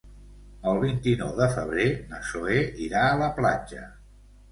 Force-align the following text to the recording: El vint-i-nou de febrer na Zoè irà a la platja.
El 0.69 0.77
vint-i-nou 0.83 1.33
de 1.39 1.47
febrer 1.55 1.85
na 2.13 2.21
Zoè 2.29 2.57
irà 2.87 3.05
a 3.11 3.21
la 3.21 3.29
platja. 3.37 3.85